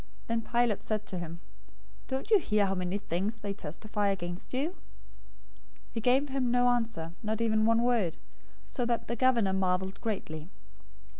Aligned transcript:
027:013 0.01 0.07
Then 0.27 0.41
Pilate 0.41 0.83
said 0.83 1.05
to 1.05 1.19
him, 1.19 1.39
"Don't 2.07 2.31
you 2.31 2.39
hear 2.39 2.65
how 2.65 2.73
many 2.73 2.97
things 2.97 3.35
they 3.35 3.53
testify 3.53 4.07
against 4.07 4.51
you?" 4.51 4.69
027:014 4.71 4.75
He 5.91 6.01
gave 6.01 6.29
him 6.29 6.49
no 6.49 6.69
answer, 6.69 7.13
not 7.21 7.39
even 7.39 7.67
one 7.67 7.83
word, 7.83 8.17
so 8.65 8.83
that 8.83 9.07
the 9.07 9.15
governor 9.15 9.53
marveled 9.53 10.01
greatly. 10.01 10.49